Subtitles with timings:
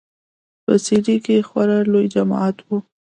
[0.63, 2.69] په سي ډي کښې خورا لوى جماعت و.